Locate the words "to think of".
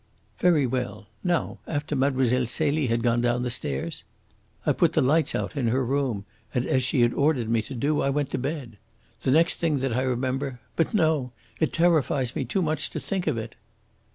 12.89-13.37